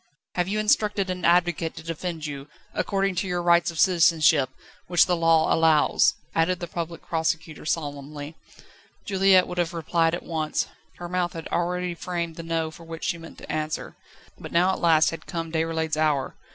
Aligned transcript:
"Have 0.33 0.47
you 0.47 0.57
instructed 0.57 1.11
an 1.11 1.23
advocate 1.23 1.75
to 1.75 1.83
defend 1.83 2.25
you, 2.25 2.47
according 2.73 3.13
to 3.17 3.27
your 3.27 3.39
rights 3.43 3.69
of 3.69 3.79
citizenship, 3.79 4.49
which 4.87 5.05
the 5.05 5.15
Law 5.15 5.53
allows?" 5.53 6.15
added 6.33 6.59
the 6.59 6.65
Public 6.65 7.03
Prosecutor 7.03 7.67
solemnly. 7.67 8.33
Juliette 9.05 9.45
would 9.47 9.59
have 9.59 9.75
replied 9.75 10.15
at 10.15 10.23
once; 10.23 10.65
her 10.97 11.07
mouth 11.07 11.33
had 11.33 11.47
already 11.49 11.93
framed 11.93 12.35
the 12.35 12.41
No 12.41 12.69
with 12.69 12.79
which 12.79 13.03
she 13.03 13.19
meant 13.19 13.37
to 13.37 13.51
answer. 13.51 13.95
But 14.39 14.51
now 14.51 14.71
at 14.71 14.79
last 14.79 15.11
had 15.11 15.27
come 15.27 15.51
Déroulède's 15.51 15.95
hour. 15.97 16.33